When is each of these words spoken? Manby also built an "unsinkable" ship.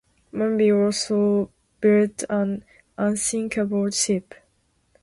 Manby 0.33 0.71
also 0.73 1.51
built 1.79 2.23
an 2.27 2.65
"unsinkable" 2.97 3.91
ship. 3.91 4.33